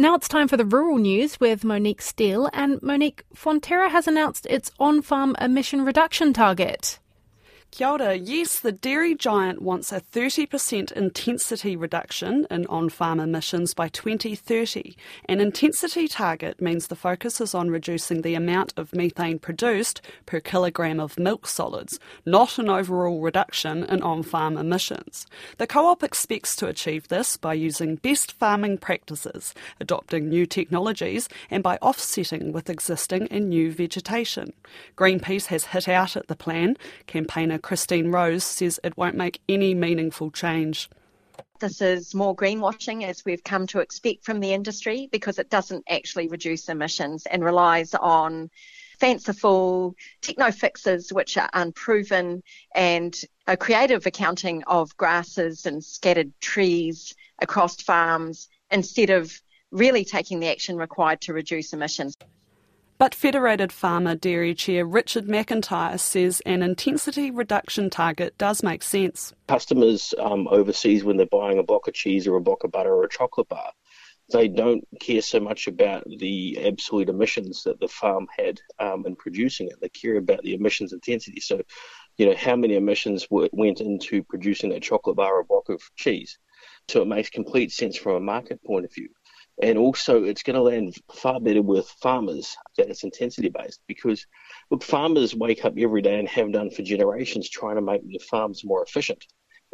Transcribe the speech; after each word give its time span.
Now 0.00 0.14
it's 0.14 0.28
time 0.28 0.48
for 0.48 0.56
the 0.56 0.64
rural 0.64 0.96
news 0.96 1.38
with 1.40 1.62
Monique 1.62 2.00
Steele. 2.00 2.48
And 2.54 2.82
Monique, 2.82 3.22
Fonterra 3.36 3.90
has 3.90 4.08
announced 4.08 4.46
its 4.46 4.70
on 4.80 5.02
farm 5.02 5.36
emission 5.38 5.84
reduction 5.84 6.32
target. 6.32 6.98
Kia 7.70 7.86
ora. 7.86 8.14
Yes, 8.16 8.58
the 8.58 8.72
dairy 8.72 9.14
giant 9.14 9.62
wants 9.62 9.92
a 9.92 10.00
30% 10.00 10.90
intensity 10.90 11.76
reduction 11.76 12.44
in 12.50 12.66
on 12.66 12.88
farm 12.88 13.20
emissions 13.20 13.74
by 13.74 13.88
2030. 13.88 14.96
An 15.26 15.40
intensity 15.40 16.08
target 16.08 16.60
means 16.60 16.88
the 16.88 16.96
focus 16.96 17.40
is 17.40 17.54
on 17.54 17.70
reducing 17.70 18.22
the 18.22 18.34
amount 18.34 18.74
of 18.76 18.92
methane 18.92 19.38
produced 19.38 20.00
per 20.26 20.40
kilogram 20.40 20.98
of 20.98 21.16
milk 21.16 21.46
solids, 21.46 22.00
not 22.26 22.58
an 22.58 22.68
overall 22.68 23.20
reduction 23.20 23.84
in 23.84 24.02
on 24.02 24.24
farm 24.24 24.58
emissions. 24.58 25.26
The 25.58 25.68
co 25.68 25.86
op 25.86 26.02
expects 26.02 26.56
to 26.56 26.66
achieve 26.66 27.06
this 27.06 27.36
by 27.36 27.54
using 27.54 27.96
best 27.96 28.32
farming 28.32 28.78
practices, 28.78 29.54
adopting 29.78 30.28
new 30.28 30.44
technologies, 30.44 31.28
and 31.50 31.62
by 31.62 31.76
offsetting 31.76 32.50
with 32.50 32.68
existing 32.68 33.28
and 33.28 33.48
new 33.48 33.70
vegetation. 33.70 34.52
Greenpeace 34.96 35.46
has 35.46 35.66
hit 35.66 35.88
out 35.88 36.16
at 36.16 36.26
the 36.26 36.36
plan. 36.36 36.76
Campaigner 37.06 37.59
Christine 37.62 38.10
Rose 38.10 38.44
says 38.44 38.80
it 38.82 38.96
won't 38.96 39.16
make 39.16 39.40
any 39.48 39.74
meaningful 39.74 40.30
change. 40.30 40.88
This 41.60 41.82
is 41.82 42.14
more 42.14 42.34
greenwashing 42.34 43.04
as 43.04 43.24
we've 43.24 43.44
come 43.44 43.66
to 43.68 43.80
expect 43.80 44.24
from 44.24 44.40
the 44.40 44.52
industry 44.54 45.08
because 45.12 45.38
it 45.38 45.50
doesn't 45.50 45.84
actually 45.88 46.28
reduce 46.28 46.68
emissions 46.68 47.26
and 47.26 47.44
relies 47.44 47.94
on 47.94 48.50
fanciful 48.98 49.94
techno 50.20 50.50
fixes 50.50 51.12
which 51.12 51.36
are 51.36 51.48
unproven 51.54 52.42
and 52.74 53.20
a 53.46 53.56
creative 53.56 54.06
accounting 54.06 54.62
of 54.64 54.96
grasses 54.96 55.66
and 55.66 55.82
scattered 55.82 56.32
trees 56.40 57.14
across 57.40 57.80
farms 57.82 58.48
instead 58.70 59.10
of 59.10 59.32
really 59.70 60.04
taking 60.04 60.40
the 60.40 60.50
action 60.50 60.76
required 60.76 61.20
to 61.22 61.32
reduce 61.32 61.72
emissions. 61.72 62.16
But 63.00 63.14
Federated 63.14 63.72
Farmer 63.72 64.14
Dairy 64.14 64.54
Chair 64.54 64.84
Richard 64.84 65.24
McIntyre 65.24 65.98
says 65.98 66.42
an 66.44 66.62
intensity 66.62 67.30
reduction 67.30 67.88
target 67.88 68.36
does 68.36 68.62
make 68.62 68.82
sense. 68.82 69.32
Customers 69.48 70.12
um, 70.18 70.46
overseas, 70.48 71.02
when 71.02 71.16
they're 71.16 71.24
buying 71.24 71.58
a 71.58 71.62
block 71.62 71.88
of 71.88 71.94
cheese 71.94 72.26
or 72.26 72.36
a 72.36 72.42
block 72.42 72.62
of 72.62 72.72
butter 72.72 72.94
or 72.94 73.04
a 73.04 73.08
chocolate 73.08 73.48
bar, 73.48 73.72
they 74.32 74.48
don't 74.48 74.86
care 75.00 75.22
so 75.22 75.40
much 75.40 75.66
about 75.66 76.04
the 76.18 76.62
absolute 76.62 77.08
emissions 77.08 77.62
that 77.62 77.80
the 77.80 77.88
farm 77.88 78.26
had 78.36 78.60
um, 78.78 79.06
in 79.06 79.16
producing 79.16 79.68
it. 79.68 79.80
They 79.80 79.88
care 79.88 80.16
about 80.16 80.42
the 80.42 80.52
emissions 80.52 80.92
intensity. 80.92 81.40
So, 81.40 81.62
you 82.18 82.26
know, 82.26 82.36
how 82.36 82.54
many 82.54 82.76
emissions 82.76 83.26
went 83.30 83.80
into 83.80 84.22
producing 84.24 84.68
that 84.70 84.82
chocolate 84.82 85.16
bar 85.16 85.36
or 85.36 85.40
a 85.40 85.44
block 85.46 85.70
of 85.70 85.80
cheese. 85.96 86.38
So 86.88 87.00
it 87.00 87.08
makes 87.08 87.30
complete 87.30 87.72
sense 87.72 87.96
from 87.96 88.16
a 88.16 88.20
market 88.20 88.62
point 88.62 88.84
of 88.84 88.92
view. 88.92 89.08
And 89.62 89.76
also, 89.76 90.24
it's 90.24 90.42
going 90.42 90.56
to 90.56 90.62
land 90.62 90.96
far 91.12 91.38
better 91.38 91.60
with 91.60 91.86
farmers 92.00 92.56
that 92.78 92.88
it's 92.88 93.04
intensity 93.04 93.50
based 93.50 93.80
because, 93.86 94.26
look, 94.70 94.82
farmers 94.82 95.34
wake 95.34 95.64
up 95.64 95.74
every 95.76 96.00
day 96.00 96.18
and 96.18 96.28
have 96.28 96.52
done 96.52 96.70
for 96.70 96.82
generations 96.82 97.48
trying 97.48 97.76
to 97.76 97.82
make 97.82 98.02
their 98.02 98.26
farms 98.30 98.64
more 98.64 98.82
efficient. 98.82 99.24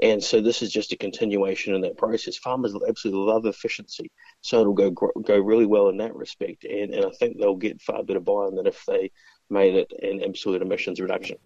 And 0.03 0.23
so 0.23 0.41
this 0.41 0.61
is 0.61 0.73
just 0.73 0.93
a 0.93 0.97
continuation 0.97 1.75
in 1.75 1.81
that 1.83 1.97
process. 1.97 2.37
Farmers 2.37 2.75
absolutely 2.87 3.33
love 3.33 3.47
efficiency, 3.47 4.11
so 4.43 4.61
it'll 4.61 4.75
go 4.75 4.91
go 4.91 5.39
really 5.39 5.67
well 5.67 5.89
in 5.89 5.97
that 5.98 6.15
respect. 6.15 6.65
And, 6.65 6.93
and 6.93 7.06
I 7.06 7.11
think 7.11 7.39
they'll 7.39 7.56
get 7.56 7.81
far 7.81 8.03
better 8.03 8.21
buy-in 8.21 8.56
than 8.56 8.67
if 8.67 8.84
they 8.87 9.11
made 9.48 9.75
it 9.75 9.93
an 10.03 10.23
absolute 10.23 10.61
emissions 10.62 11.00
reduction. 11.00 11.39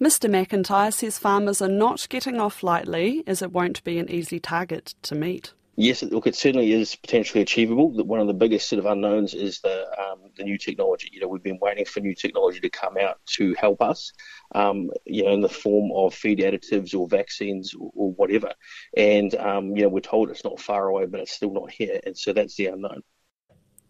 Mr 0.00 0.30
McIntyre 0.30 0.92
says 0.92 1.18
farmers 1.18 1.60
are 1.60 1.68
not 1.68 2.08
getting 2.08 2.40
off 2.40 2.62
lightly, 2.62 3.22
as 3.26 3.42
it 3.42 3.52
won't 3.52 3.84
be 3.84 3.98
an 3.98 4.10
easy 4.10 4.40
target 4.40 4.94
to 5.02 5.14
meet. 5.14 5.52
Yes, 5.76 6.02
look, 6.04 6.26
it 6.28 6.36
certainly 6.36 6.72
is 6.72 6.94
potentially 6.94 7.42
achievable. 7.42 7.90
One 8.04 8.20
of 8.20 8.28
the 8.28 8.32
biggest 8.34 8.68
sort 8.68 8.78
of 8.78 8.86
unknowns 8.86 9.34
is 9.34 9.60
the 9.60 9.86
um, 10.00 10.20
the 10.36 10.44
new 10.44 10.56
technology. 10.56 11.08
You 11.12 11.20
know, 11.20 11.28
we've 11.28 11.42
been 11.42 11.58
waiting 11.60 11.84
for 11.84 11.98
new 12.00 12.14
technology 12.14 12.60
to 12.60 12.70
come 12.70 12.96
out 12.96 13.18
to 13.36 13.54
help 13.54 13.82
us, 13.82 14.12
um, 14.54 14.90
you 15.04 15.24
know, 15.24 15.32
in 15.32 15.40
the 15.40 15.48
form 15.48 15.90
of 15.92 16.14
feed 16.14 16.38
additives 16.38 16.94
or 16.94 17.08
vaccines 17.08 17.74
or, 17.74 17.90
or 17.94 18.12
whatever. 18.12 18.52
And 18.96 19.34
um, 19.34 19.74
you 19.76 19.82
know, 19.82 19.88
we're 19.88 20.00
told 20.00 20.30
it's 20.30 20.44
not 20.44 20.60
far 20.60 20.86
away, 20.86 21.06
but 21.06 21.20
it's 21.20 21.32
still 21.32 21.52
not 21.52 21.72
here, 21.72 21.98
and 22.06 22.16
so 22.16 22.32
that's 22.32 22.54
the 22.54 22.66
unknown. 22.66 23.02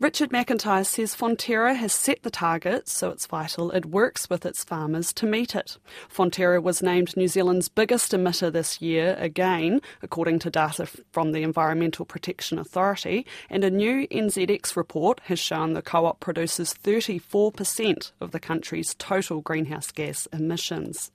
Richard 0.01 0.31
McIntyre 0.31 0.85
says 0.85 1.15
Fonterra 1.15 1.77
has 1.77 1.93
set 1.93 2.25
the 2.25 2.31
target, 2.31 2.89
so 2.89 3.11
it's 3.11 3.27
vital 3.27 3.71
it 3.71 3.87
works 3.87 4.29
with 4.29 4.45
its 4.45 4.65
farmers 4.65 5.13
to 5.13 5.25
meet 5.25 5.55
it. 5.55 5.79
Fonterra 6.13 6.61
was 6.61 6.83
named 6.83 7.17
New 7.17 7.29
Zealand's 7.29 7.69
biggest 7.69 8.11
emitter 8.11 8.53
this 8.53 8.83
year, 8.83 9.15
again, 9.21 9.81
according 10.03 10.41
to 10.41 10.51
data 10.51 10.89
from 11.13 11.31
the 11.31 11.45
Environmental 11.45 12.05
Protection 12.05 12.59
Authority, 12.59 13.25
and 13.49 13.63
a 13.63 13.71
new 13.71 14.09
NZX 14.09 14.75
report 14.75 15.21
has 15.27 15.39
shown 15.39 15.75
the 15.75 15.83
co 15.83 16.07
op 16.07 16.19
produces 16.19 16.75
34% 16.75 18.11
of 18.21 18.33
the 18.33 18.41
country's 18.41 18.95
total 18.95 19.43
greenhouse 19.43 19.93
gas 19.93 20.27
emissions. 20.33 21.13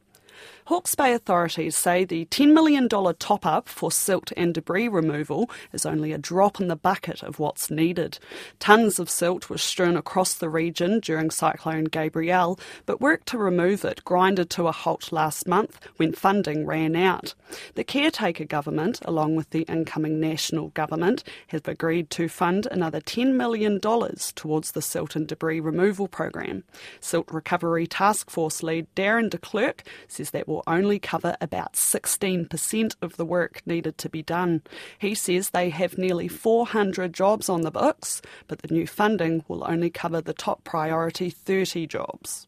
Hawke's 0.70 0.94
Bay 0.94 1.14
authorities 1.16 1.76
say 1.76 2.06
the 2.06 2.26
$10 2.26 2.54
million 2.54 2.88
top 2.88 3.44
up 3.44 3.68
for 3.68 3.92
silt 3.92 4.32
and 4.38 4.54
debris 4.54 4.88
removal 4.88 5.50
is 5.74 5.84
only 5.84 6.12
a 6.12 6.20
drop 6.20 6.62
in 6.62 6.68
the 6.68 6.76
bucket 6.76 7.24
of 7.24 7.40
what's 7.40 7.72
needed. 7.72 8.20
Tons 8.60 9.00
of 9.00 9.10
silt 9.10 9.50
was 9.50 9.64
strewn 9.64 9.98
across 9.98 10.36
the 10.36 10.48
region 10.48 11.00
during 11.00 11.32
Cyclone 11.32 11.86
Gabrielle, 11.86 12.60
but 12.86 13.02
work 13.02 13.26
to 13.26 13.38
remove 13.40 13.84
it 13.84 14.06
grinded 14.06 14.52
to 14.52 14.68
a 14.68 14.72
halt 14.72 15.12
last 15.12 15.48
month 15.48 15.80
when 15.98 16.14
funding 16.14 16.68
ran 16.68 16.96
out. 16.96 17.34
The 17.74 17.84
caretaker 17.84 18.46
government, 18.46 19.00
along 19.06 19.38
with 19.38 19.50
the 19.50 19.64
incoming 19.64 20.20
national 20.20 20.68
government, 20.70 21.24
have 21.48 21.68
agreed 21.68 22.12
to 22.12 22.30
fund 22.30 22.68
another 22.70 23.02
$10 23.02 23.34
million 23.34 23.80
towards 23.80 24.74
the 24.74 24.84
silt 24.84 25.16
and 25.16 25.28
debris 25.28 25.62
removal 25.62 26.08
program. 26.08 26.64
Silt 27.00 27.28
Recovery 27.32 27.88
Task 27.88 28.30
Force 28.30 28.62
lead 28.62 28.86
Darren 28.96 29.32
de 29.32 29.40
Klerk 29.40 29.82
says 30.08 30.30
that 30.30 30.48
will 30.48 30.59
will 30.60 30.74
only 30.74 31.00
cover 31.00 31.38
about 31.40 31.74
16% 31.74 32.96
of 33.02 33.16
the 33.16 33.26
work 33.26 33.62
needed 33.66 33.98
to 34.00 34.10
be 34.10 34.22
done. 34.22 34.62
He 34.98 35.16
says 35.16 35.50
they 35.50 35.70
have 35.70 35.98
nearly 35.98 36.28
400 36.28 37.14
jobs 37.14 37.48
on 37.48 37.62
the 37.62 37.72
books, 37.72 38.22
but 38.48 38.60
the 38.60 38.74
new 38.74 38.86
funding 38.86 39.46
will 39.48 39.64
only 39.66 39.90
cover 39.90 40.20
the 40.20 40.34
top 40.34 40.66
priority 40.66 41.30
30 41.30 41.88
jobs. 41.88 42.46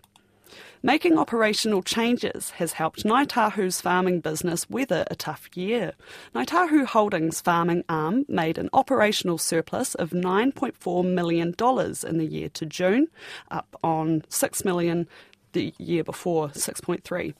Making 0.83 1.17
operational 1.17 1.83
changes 1.83 2.49
has 2.51 2.73
helped 2.73 3.05
Ngāi 3.05 3.27
Tahu's 3.27 3.79
farming 3.79 4.19
business 4.19 4.67
weather 4.69 5.05
a 5.09 5.15
tough 5.15 5.47
year. 5.55 5.93
Ngāi 6.33 6.47
Tahu 6.47 6.85
Holdings 6.85 7.39
farming 7.39 7.85
arm 7.87 8.25
made 8.27 8.57
an 8.57 8.69
operational 8.73 9.37
surplus 9.37 9.93
of 9.95 10.09
$9.4 10.09 11.05
million 11.05 11.55
in 11.59 12.17
the 12.17 12.25
year 12.25 12.49
to 12.49 12.65
June, 12.65 13.07
up 13.51 13.77
on 13.83 14.21
$6 14.21 14.65
million 14.65 15.07
the 15.53 15.73
year 15.77 16.03
before, 16.03 16.49
6.3. 16.49 17.33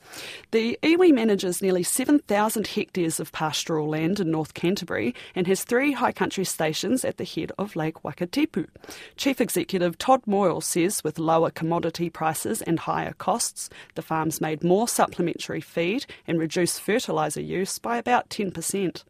The 0.50 0.78
iwi 0.82 1.12
manages 1.12 1.62
nearly 1.62 1.82
7,000 1.82 2.66
hectares 2.66 3.20
of 3.20 3.32
pastoral 3.32 3.88
land 3.88 4.20
in 4.20 4.30
North 4.30 4.54
Canterbury 4.54 5.14
and 5.34 5.46
has 5.46 5.64
three 5.64 5.92
high 5.92 6.12
country 6.12 6.44
stations 6.44 7.04
at 7.04 7.16
the 7.16 7.24
head 7.24 7.52
of 7.58 7.76
Lake 7.76 8.02
Wakatipu. 8.02 8.68
Chief 9.16 9.40
Executive 9.40 9.98
Todd 9.98 10.22
Moyle 10.26 10.60
says 10.60 11.02
with 11.04 11.18
lower 11.18 11.50
commodity 11.50 12.10
prices 12.10 12.62
and 12.62 12.80
higher 12.80 13.14
costs, 13.14 13.70
the 13.94 14.02
farm's 14.02 14.40
made 14.40 14.64
more 14.64 14.88
supplementary 14.88 15.60
feed 15.60 16.06
and 16.26 16.38
reduced 16.38 16.80
fertiliser 16.80 17.40
use 17.40 17.78
by 17.78 17.96
about 17.96 18.28
10% 18.28 19.04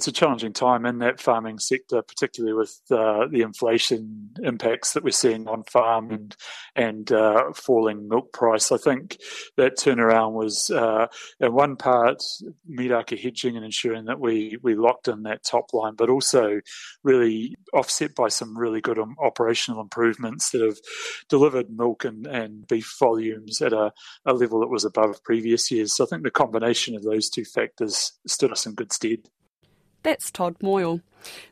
it's 0.00 0.08
a 0.08 0.12
challenging 0.12 0.54
time 0.54 0.86
in 0.86 0.96
that 1.00 1.20
farming 1.20 1.58
sector, 1.58 2.00
particularly 2.00 2.54
with 2.54 2.80
uh, 2.90 3.26
the 3.30 3.42
inflation 3.42 4.30
impacts 4.42 4.94
that 4.94 5.04
we're 5.04 5.10
seeing 5.10 5.46
on 5.46 5.62
farm 5.64 6.10
and 6.10 6.34
and 6.74 7.12
uh, 7.12 7.52
falling 7.54 8.08
milk 8.08 8.32
price. 8.32 8.72
I 8.72 8.78
think 8.78 9.18
that 9.58 9.76
turnaround 9.76 10.32
was 10.32 10.70
uh, 10.70 11.08
in 11.38 11.52
one 11.52 11.76
part 11.76 12.22
miraka 12.66 13.20
hedging 13.20 13.56
and 13.56 13.64
ensuring 13.64 14.06
that 14.06 14.18
we 14.18 14.56
we 14.62 14.74
locked 14.74 15.06
in 15.06 15.24
that 15.24 15.44
top 15.44 15.74
line, 15.74 15.96
but 15.96 16.08
also 16.08 16.62
really 17.02 17.54
offset 17.74 18.14
by 18.14 18.28
some 18.28 18.56
really 18.56 18.80
good 18.80 18.98
um, 18.98 19.16
operational 19.22 19.82
improvements 19.82 20.48
that 20.52 20.62
have 20.62 20.78
delivered 21.28 21.68
milk 21.68 22.06
and, 22.06 22.26
and 22.26 22.66
beef 22.68 22.96
volumes 22.98 23.60
at 23.60 23.74
a, 23.74 23.92
a 24.24 24.32
level 24.32 24.60
that 24.60 24.68
was 24.68 24.86
above 24.86 25.22
previous 25.24 25.70
years. 25.70 25.94
So 25.94 26.04
I 26.04 26.06
think 26.06 26.22
the 26.22 26.30
combination 26.30 26.96
of 26.96 27.02
those 27.02 27.28
two 27.28 27.44
factors 27.44 28.12
stood 28.26 28.50
us 28.50 28.64
in 28.64 28.74
good 28.74 28.94
stead. 28.94 29.28
That's 30.02 30.30
Todd 30.30 30.56
Moyle. 30.62 31.00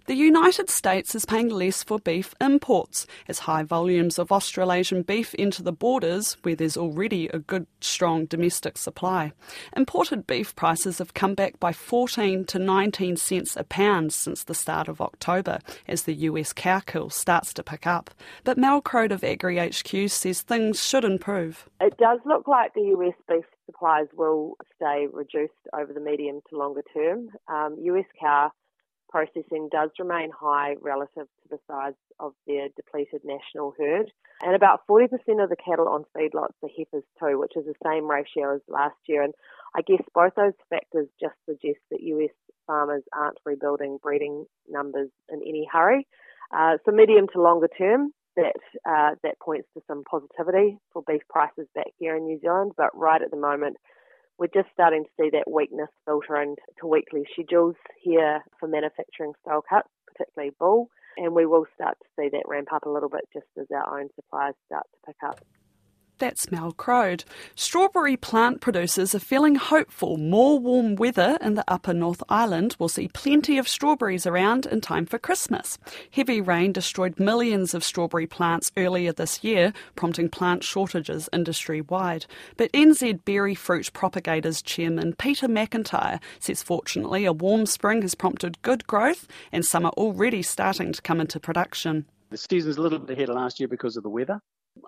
The 0.06 0.14
United 0.14 0.70
States 0.70 1.14
is 1.14 1.26
paying 1.26 1.48
less 1.50 1.82
for 1.82 1.98
beef 1.98 2.34
imports 2.40 3.06
as 3.28 3.40
high 3.40 3.62
volumes 3.62 4.18
of 4.18 4.32
Australasian 4.32 5.02
beef 5.02 5.34
enter 5.38 5.62
the 5.62 5.72
borders 5.72 6.36
where 6.42 6.56
there's 6.56 6.76
already 6.76 7.28
a 7.28 7.38
good, 7.38 7.66
strong 7.80 8.24
domestic 8.24 8.78
supply. 8.78 9.32
Imported 9.76 10.26
beef 10.26 10.56
prices 10.56 10.98
have 10.98 11.14
come 11.14 11.34
back 11.34 11.60
by 11.60 11.72
14 11.72 12.44
to 12.46 12.58
19 12.58 13.16
cents 13.16 13.56
a 13.56 13.64
pound 13.64 14.12
since 14.12 14.44
the 14.44 14.54
start 14.54 14.88
of 14.88 15.00
October 15.00 15.58
as 15.86 16.04
the 16.04 16.14
US 16.14 16.52
cow 16.52 16.80
kill 16.80 17.10
starts 17.10 17.52
to 17.54 17.62
pick 17.62 17.86
up. 17.86 18.10
But 18.44 18.58
Mel 18.58 18.80
Croad 18.80 19.12
of 19.12 19.22
Agri 19.22 19.58
HQ 19.58 20.10
says 20.10 20.42
things 20.42 20.82
should 20.82 21.04
improve. 21.04 21.68
It 21.80 21.96
does 21.98 22.20
look 22.24 22.48
like 22.48 22.72
the 22.74 22.94
US 22.96 23.14
beef 23.28 23.44
supplies 23.66 24.06
will 24.16 24.56
stay 24.76 25.06
reduced 25.12 25.52
over 25.78 25.92
the 25.92 26.00
medium 26.00 26.40
to 26.48 26.56
longer 26.56 26.82
term. 26.94 27.28
Um, 27.48 27.76
US 27.80 28.06
cow 28.18 28.50
processing 29.08 29.68
does 29.70 29.90
remain 29.98 30.30
high 30.30 30.76
relative 30.80 31.26
to 31.26 31.48
the 31.50 31.58
size 31.66 31.94
of 32.20 32.32
their 32.46 32.68
depleted 32.76 33.22
national 33.24 33.74
herd. 33.78 34.10
And 34.42 34.54
about 34.54 34.86
40% 34.88 35.08
of 35.42 35.50
the 35.50 35.56
cattle 35.56 35.88
on 35.88 36.04
feedlots 36.16 36.54
are 36.62 36.68
heifers 36.76 37.04
too, 37.18 37.38
which 37.38 37.56
is 37.56 37.64
the 37.64 37.74
same 37.84 38.08
ratio 38.08 38.54
as 38.54 38.60
last 38.68 38.96
year. 39.06 39.22
And 39.22 39.34
I 39.74 39.82
guess 39.82 40.02
both 40.14 40.34
those 40.36 40.54
factors 40.70 41.08
just 41.20 41.34
suggest 41.46 41.80
that 41.90 42.02
US 42.02 42.30
farmers 42.66 43.02
aren't 43.12 43.38
rebuilding 43.44 43.98
breeding 44.02 44.46
numbers 44.68 45.10
in 45.30 45.40
any 45.42 45.66
hurry. 45.70 46.06
Uh, 46.54 46.78
so 46.84 46.92
medium 46.92 47.26
to 47.32 47.42
longer 47.42 47.68
term, 47.68 48.12
that 48.36 48.54
uh, 48.88 49.16
that 49.22 49.38
points 49.40 49.68
to 49.74 49.82
some 49.88 50.04
positivity 50.04 50.78
for 50.92 51.02
beef 51.06 51.22
prices 51.28 51.66
back 51.74 51.88
here 51.98 52.16
in 52.16 52.24
New 52.24 52.38
Zealand. 52.40 52.72
But 52.76 52.96
right 52.96 53.20
at 53.20 53.30
the 53.30 53.36
moment, 53.36 53.76
we're 54.38 54.54
just 54.54 54.68
starting 54.72 55.04
to 55.04 55.10
see 55.20 55.30
that 55.30 55.50
weakness 55.50 55.88
filter 56.06 56.40
into 56.40 56.86
weekly 56.86 57.24
schedules 57.32 57.74
here 58.00 58.40
for 58.58 58.68
manufacturing 58.68 59.32
style 59.42 59.62
cuts, 59.68 59.88
particularly 60.06 60.54
bull. 60.58 60.88
And 61.16 61.34
we 61.34 61.46
will 61.46 61.66
start 61.74 61.98
to 62.00 62.06
see 62.16 62.28
that 62.30 62.44
ramp 62.46 62.68
up 62.72 62.86
a 62.86 62.90
little 62.90 63.08
bit 63.08 63.22
just 63.32 63.46
as 63.58 63.66
our 63.74 64.00
own 64.00 64.08
suppliers 64.14 64.54
start 64.66 64.86
to 64.92 64.98
pick 65.06 65.16
up. 65.26 65.40
That's 66.18 66.50
Mel 66.50 66.72
Croad. 66.72 67.22
Strawberry 67.54 68.16
plant 68.16 68.60
producers 68.60 69.14
are 69.14 69.20
feeling 69.20 69.54
hopeful 69.54 70.16
more 70.16 70.58
warm 70.58 70.96
weather 70.96 71.38
in 71.40 71.54
the 71.54 71.64
upper 71.68 71.94
North 71.94 72.24
Island 72.28 72.74
will 72.80 72.88
see 72.88 73.06
plenty 73.06 73.56
of 73.56 73.68
strawberries 73.68 74.26
around 74.26 74.66
in 74.66 74.80
time 74.80 75.06
for 75.06 75.20
Christmas. 75.20 75.78
Heavy 76.10 76.40
rain 76.40 76.72
destroyed 76.72 77.20
millions 77.20 77.72
of 77.72 77.84
strawberry 77.84 78.26
plants 78.26 78.72
earlier 78.76 79.12
this 79.12 79.44
year, 79.44 79.72
prompting 79.94 80.28
plant 80.28 80.64
shortages 80.64 81.28
industry 81.32 81.82
wide. 81.82 82.26
But 82.56 82.72
NZ 82.72 83.24
Berry 83.24 83.54
Fruit 83.54 83.92
Propagators 83.92 84.60
Chairman 84.60 85.14
Peter 85.18 85.46
McIntyre 85.46 86.20
says 86.40 86.64
fortunately 86.64 87.26
a 87.26 87.32
warm 87.32 87.64
spring 87.64 88.02
has 88.02 88.16
prompted 88.16 88.60
good 88.62 88.84
growth 88.88 89.28
and 89.52 89.64
some 89.64 89.86
are 89.86 89.92
already 89.92 90.42
starting 90.42 90.92
to 90.92 91.00
come 91.00 91.20
into 91.20 91.38
production. 91.38 92.06
The 92.30 92.36
season's 92.36 92.76
a 92.76 92.82
little 92.82 92.98
bit 92.98 93.16
ahead 93.16 93.28
of 93.28 93.36
last 93.36 93.60
year 93.60 93.68
because 93.68 93.96
of 93.96 94.02
the 94.02 94.10
weather. 94.10 94.40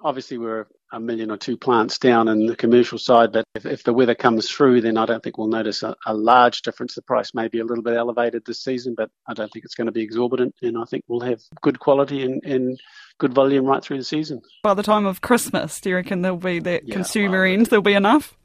Obviously, 0.02 0.38
we're 0.38 0.66
a 0.92 1.00
million 1.00 1.30
or 1.30 1.36
two 1.36 1.56
plants 1.56 1.98
down 1.98 2.28
in 2.28 2.46
the 2.46 2.56
commercial 2.56 2.98
side, 2.98 3.32
but 3.32 3.44
if, 3.54 3.64
if 3.64 3.84
the 3.84 3.92
weather 3.92 4.14
comes 4.14 4.50
through, 4.50 4.80
then 4.80 4.96
I 4.96 5.06
don't 5.06 5.22
think 5.22 5.38
we'll 5.38 5.46
notice 5.46 5.82
a, 5.82 5.94
a, 6.06 6.14
large 6.14 6.62
difference. 6.62 6.94
The 6.94 7.02
price 7.02 7.32
may 7.32 7.48
be 7.48 7.60
a 7.60 7.64
little 7.64 7.84
bit 7.84 7.96
elevated 7.96 8.44
this 8.44 8.62
season, 8.62 8.94
but 8.96 9.10
I 9.28 9.34
don't 9.34 9.52
think 9.52 9.64
it's 9.64 9.74
going 9.74 9.86
to 9.86 9.92
be 9.92 10.02
exorbitant, 10.02 10.54
and 10.62 10.76
I 10.76 10.84
think 10.84 11.04
we'll 11.06 11.20
have 11.20 11.40
good 11.60 11.78
quality 11.78 12.24
and, 12.24 12.42
and 12.44 12.80
good 13.18 13.32
volume 13.34 13.66
right 13.66 13.82
through 13.82 13.98
the 13.98 14.04
season. 14.04 14.42
By 14.62 14.74
the 14.74 14.82
time 14.82 15.06
of 15.06 15.20
Christmas, 15.20 15.80
do 15.80 15.90
you 15.90 15.96
reckon 15.96 16.22
there'll 16.22 16.38
be 16.38 16.58
that 16.60 16.88
yeah, 16.88 16.94
consumer 16.94 17.42
well, 17.42 17.52
end? 17.52 17.66
There'll 17.66 17.82
be 17.82 17.94
enough. 17.94 18.36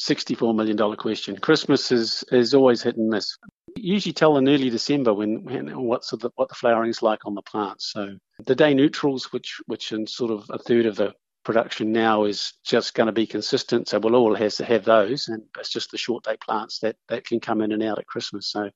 $64 0.00 0.56
million 0.56 0.96
question. 0.96 1.36
Christmas 1.36 1.92
is, 1.92 2.24
is 2.32 2.54
always 2.54 2.82
hit 2.82 2.96
and 2.96 3.08
miss. 3.08 3.36
You 3.76 3.94
usually 3.94 4.12
tell 4.12 4.36
in 4.36 4.48
early 4.48 4.68
December 4.68 5.14
when, 5.14 5.44
when 5.44 5.80
what's 5.80 6.10
the, 6.10 6.30
what 6.34 6.48
the 6.48 6.54
flowering's 6.54 7.02
like 7.02 7.20
on 7.24 7.34
the 7.34 7.42
plants. 7.42 7.92
So 7.92 8.16
the 8.46 8.54
day 8.54 8.74
neutrals, 8.74 9.32
which 9.32 9.60
which 9.66 9.92
in 9.92 10.06
sort 10.06 10.30
of 10.30 10.50
a 10.50 10.58
third 10.58 10.86
of 10.86 10.96
the 10.96 11.14
production 11.44 11.92
now 11.92 12.24
is 12.24 12.52
just 12.64 12.94
going 12.94 13.08
to 13.08 13.12
be 13.12 13.26
consistent. 13.26 13.88
So 13.88 13.98
we'll 13.98 14.14
all 14.14 14.34
has 14.34 14.56
to 14.56 14.64
have 14.64 14.84
those, 14.84 15.28
and 15.28 15.42
it's 15.58 15.70
just 15.70 15.90
the 15.90 15.98
short 15.98 16.24
day 16.24 16.36
plants 16.36 16.78
that 16.80 16.96
that 17.08 17.26
can 17.26 17.40
come 17.40 17.60
in 17.60 17.72
and 17.72 17.82
out 17.82 17.98
at 17.98 18.06
Christmas. 18.06 18.50
So 18.50 18.70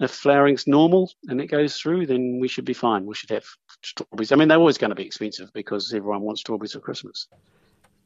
if 0.00 0.10
flowering's 0.10 0.66
normal 0.66 1.10
and 1.28 1.40
it 1.40 1.46
goes 1.46 1.76
through, 1.76 2.06
then 2.06 2.38
we 2.40 2.48
should 2.48 2.64
be 2.64 2.72
fine. 2.72 3.06
We 3.06 3.14
should 3.14 3.30
have 3.30 3.44
strawberries. 3.82 4.32
I 4.32 4.36
mean, 4.36 4.48
they're 4.48 4.58
always 4.58 4.78
going 4.78 4.90
to 4.90 4.96
be 4.96 5.06
expensive 5.06 5.52
because 5.52 5.92
everyone 5.92 6.22
wants 6.22 6.40
strawberries 6.40 6.72
for 6.72 6.80
Christmas. 6.80 7.28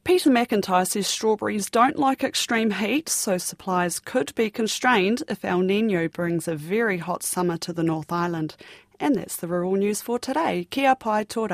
Peter 0.03 0.31
McIntyre 0.31 0.87
says 0.87 1.05
strawberries 1.05 1.69
don't 1.69 1.97
like 1.97 2.23
extreme 2.23 2.71
heat, 2.71 3.07
so 3.07 3.37
supplies 3.37 3.99
could 3.99 4.33
be 4.33 4.49
constrained 4.49 5.21
if 5.29 5.45
El 5.45 5.59
Nino 5.59 6.07
brings 6.07 6.47
a 6.47 6.55
very 6.55 6.97
hot 6.97 7.21
summer 7.21 7.55
to 7.57 7.71
the 7.71 7.83
North 7.83 8.11
Island. 8.11 8.55
And 9.01 9.15
that's 9.15 9.35
the 9.35 9.47
rural 9.47 9.75
news 9.75 9.99
for 10.01 10.19
today. 10.19 10.67
Kia 10.69 10.95
pai 10.95 11.25
tō 11.25 11.47